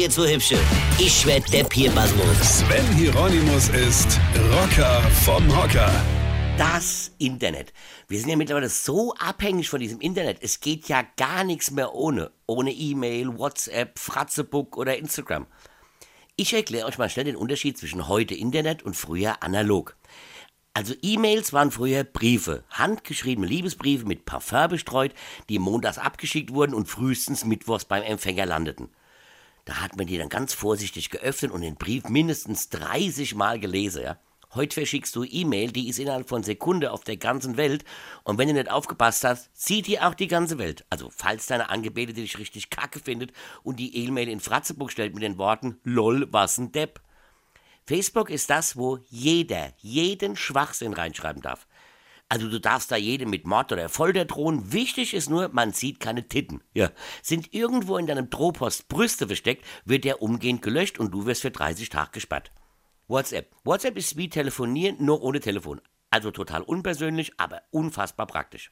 ihr 0.00 0.08
zu 0.08 0.26
hübsche. 0.26 0.58
Ich 0.98 1.26
werd 1.26 1.52
der 1.52 1.64
Pierpasmus. 1.64 2.60
Sven 2.60 2.86
Hieronymus 2.96 3.68
ist 3.68 4.18
Rocker 4.50 5.02
vom 5.24 5.46
Hocker. 5.54 5.92
Das 6.56 7.12
Internet. 7.18 7.74
Wir 8.08 8.18
sind 8.18 8.30
ja 8.30 8.36
mittlerweile 8.36 8.70
so 8.70 9.14
abhängig 9.18 9.68
von 9.68 9.78
diesem 9.78 10.00
Internet. 10.00 10.38
Es 10.40 10.60
geht 10.60 10.88
ja 10.88 11.04
gar 11.18 11.44
nichts 11.44 11.70
mehr 11.70 11.94
ohne. 11.94 12.30
Ohne 12.46 12.72
E-Mail, 12.72 13.36
WhatsApp, 13.36 13.98
Fratzebook 13.98 14.78
oder 14.78 14.96
Instagram. 14.96 15.46
Ich 16.34 16.54
erkläre 16.54 16.86
euch 16.86 16.96
mal 16.96 17.10
schnell 17.10 17.26
den 17.26 17.36
Unterschied 17.36 17.76
zwischen 17.76 18.08
heute 18.08 18.34
Internet 18.34 18.82
und 18.82 18.96
früher 18.96 19.42
analog. 19.42 19.96
Also 20.72 20.94
E-Mails 21.02 21.52
waren 21.52 21.70
früher 21.70 22.04
Briefe, 22.04 22.64
handgeschriebene 22.70 23.46
Liebesbriefe 23.46 24.06
mit 24.06 24.24
Parfum 24.24 24.70
bestreut, 24.70 25.12
die 25.50 25.58
montags 25.58 25.98
abgeschickt 25.98 26.54
wurden 26.54 26.72
und 26.72 26.86
frühestens 26.86 27.44
mittwochs 27.44 27.84
beim 27.84 28.02
Empfänger 28.02 28.46
landeten. 28.46 28.88
Da 29.70 29.82
hat 29.82 29.96
man 29.96 30.08
die 30.08 30.18
dann 30.18 30.28
ganz 30.28 30.52
vorsichtig 30.52 31.10
geöffnet 31.10 31.52
und 31.52 31.60
den 31.60 31.76
Brief 31.76 32.08
mindestens 32.08 32.70
30 32.70 33.36
Mal 33.36 33.60
gelesen. 33.60 34.02
Ja? 34.02 34.18
Heute 34.52 34.74
verschickst 34.74 35.14
du 35.14 35.22
E-Mail, 35.22 35.70
die 35.70 35.88
ist 35.88 36.00
innerhalb 36.00 36.28
von 36.28 36.42
Sekunde 36.42 36.90
auf 36.90 37.04
der 37.04 37.18
ganzen 37.18 37.56
Welt 37.56 37.84
und 38.24 38.36
wenn 38.36 38.48
du 38.48 38.54
nicht 38.54 38.68
aufgepasst 38.68 39.22
hast, 39.22 39.48
sieht 39.52 39.86
die 39.86 40.00
auch 40.00 40.14
die 40.14 40.26
ganze 40.26 40.58
Welt. 40.58 40.84
Also 40.90 41.08
falls 41.16 41.46
deine 41.46 41.70
Angebetete 41.70 42.20
dich 42.20 42.36
richtig 42.38 42.70
kacke 42.70 42.98
findet 42.98 43.32
und 43.62 43.76
die 43.76 43.96
E-Mail 43.96 44.28
in 44.28 44.40
Fratzebuch 44.40 44.90
stellt 44.90 45.14
mit 45.14 45.22
den 45.22 45.38
Worten 45.38 45.78
LOL, 45.84 46.26
was 46.32 46.58
ein 46.58 46.72
Depp. 46.72 47.00
Facebook 47.86 48.28
ist 48.28 48.50
das, 48.50 48.76
wo 48.76 48.98
jeder 49.08 49.72
jeden 49.78 50.34
Schwachsinn 50.34 50.94
reinschreiben 50.94 51.42
darf. 51.42 51.68
Also 52.30 52.48
du 52.48 52.60
darfst 52.60 52.92
da 52.92 52.96
jedem 52.96 53.28
mit 53.28 53.44
Mord 53.44 53.72
oder 53.72 53.88
Folter 53.88 54.24
drohen. 54.24 54.72
Wichtig 54.72 55.14
ist 55.14 55.28
nur, 55.28 55.48
man 55.48 55.72
sieht 55.72 55.98
keine 55.98 56.28
Titten. 56.28 56.62
Ja. 56.72 56.90
Sind 57.22 57.52
irgendwo 57.52 57.98
in 57.98 58.06
deinem 58.06 58.30
Drohpost 58.30 58.88
Brüste 58.88 59.26
versteckt, 59.26 59.66
wird 59.84 60.04
der 60.04 60.22
umgehend 60.22 60.62
gelöscht 60.62 61.00
und 61.00 61.10
du 61.10 61.26
wirst 61.26 61.42
für 61.42 61.50
30 61.50 61.88
Tage 61.88 62.12
gesperrt. 62.12 62.52
WhatsApp. 63.08 63.50
WhatsApp 63.64 63.96
ist 63.96 64.16
wie 64.16 64.28
telefonieren, 64.28 65.04
nur 65.04 65.22
ohne 65.22 65.40
Telefon. 65.40 65.80
Also 66.10 66.30
total 66.30 66.62
unpersönlich, 66.62 67.32
aber 67.36 67.62
unfassbar 67.72 68.28
praktisch. 68.28 68.70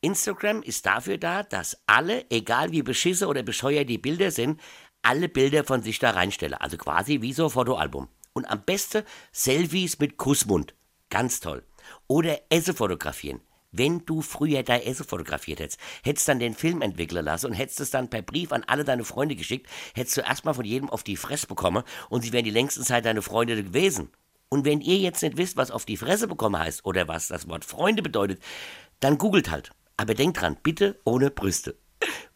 Instagram 0.00 0.62
ist 0.62 0.86
dafür 0.86 1.18
da, 1.18 1.42
dass 1.42 1.82
alle, 1.86 2.30
egal 2.30 2.70
wie 2.70 2.82
beschisse 2.82 3.26
oder 3.26 3.42
bescheuert 3.42 3.88
die 3.88 3.98
Bilder 3.98 4.30
sind, 4.30 4.60
alle 5.02 5.28
Bilder 5.28 5.64
von 5.64 5.82
sich 5.82 5.98
da 5.98 6.10
reinstellen. 6.10 6.54
Also 6.54 6.76
quasi 6.76 7.22
wie 7.22 7.32
so 7.32 7.46
ein 7.46 7.50
Fotoalbum. 7.50 8.06
Und 8.34 8.44
am 8.44 8.62
besten 8.62 9.02
Selfies 9.32 9.98
mit 9.98 10.16
Kussmund. 10.16 10.74
Ganz 11.10 11.40
toll. 11.40 11.64
Oder 12.06 12.40
Esse 12.50 12.74
fotografieren. 12.74 13.40
Wenn 13.70 14.04
du 14.06 14.22
früher 14.22 14.62
dein 14.62 14.82
Esse 14.82 15.04
fotografiert 15.04 15.60
hättest, 15.60 15.78
hättest 16.02 16.28
dann 16.28 16.38
den 16.38 16.54
Film 16.54 16.80
entwickeln 16.80 17.24
lassen 17.24 17.46
und 17.46 17.52
hättest 17.52 17.80
es 17.80 17.90
dann 17.90 18.08
per 18.08 18.22
Brief 18.22 18.52
an 18.52 18.64
alle 18.66 18.84
deine 18.84 19.04
Freunde 19.04 19.36
geschickt, 19.36 19.68
hättest 19.94 20.16
du 20.16 20.20
erstmal 20.22 20.54
von 20.54 20.64
jedem 20.64 20.88
auf 20.88 21.02
die 21.02 21.16
Fresse 21.16 21.46
bekommen 21.46 21.82
und 22.08 22.22
sie 22.22 22.32
wären 22.32 22.44
die 22.44 22.50
längsten 22.50 22.82
Zeit 22.82 23.04
deine 23.04 23.20
Freunde 23.20 23.62
gewesen. 23.62 24.10
Und 24.48 24.64
wenn 24.64 24.80
ihr 24.80 24.96
jetzt 24.96 25.22
nicht 25.22 25.36
wisst, 25.36 25.58
was 25.58 25.70
auf 25.70 25.84
die 25.84 25.98
Fresse 25.98 26.28
bekommen 26.28 26.58
heißt 26.58 26.86
oder 26.86 27.08
was 27.08 27.28
das 27.28 27.46
Wort 27.48 27.66
Freunde 27.66 28.02
bedeutet, 28.02 28.42
dann 29.00 29.18
googelt 29.18 29.50
halt. 29.50 29.70
Aber 29.98 30.14
denkt 30.14 30.40
dran, 30.40 30.56
bitte 30.62 30.98
ohne 31.04 31.30
Brüste. 31.30 31.76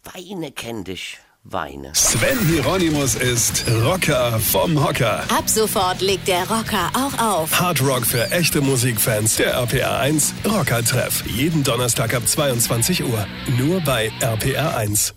Weine 0.03 0.53
kenn 0.53 0.85
dich 0.85 1.19
weine. 1.45 1.93
Sven 1.95 2.39
Hieronymus 2.49 3.15
ist 3.15 3.65
Rocker 3.85 4.39
vom 4.41 4.83
Hocker. 4.83 5.25
Ab 5.29 5.49
sofort 5.49 6.01
legt 6.01 6.29
der 6.29 6.49
Rocker 6.49 6.91
auch 6.95 7.19
auf. 7.19 7.61
Hard 7.61 7.83
Rock 7.83 8.07
für 8.07 8.31
echte 8.31 8.61
Musikfans. 8.61 9.37
Der 9.37 9.55
RPR 9.55 9.99
1 9.99 10.35
Rocker 10.45 10.83
Treff. 10.85 11.25
Jeden 11.27 11.63
Donnerstag 11.63 12.15
ab 12.15 12.27
22 12.27 13.05
Uhr. 13.05 13.27
Nur 13.59 13.81
bei 13.81 14.11
RPR 14.21 14.77
1. 14.77 15.15